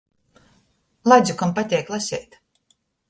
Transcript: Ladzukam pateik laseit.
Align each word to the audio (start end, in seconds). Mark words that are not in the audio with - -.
Ladzukam 1.13 1.53
pateik 1.59 1.93
laseit. 1.97 2.39